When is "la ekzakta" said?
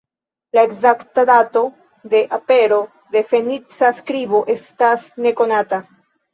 0.57-1.25